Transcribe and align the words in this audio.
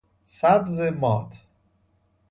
سبز 0.25 0.79
مات 0.79 1.37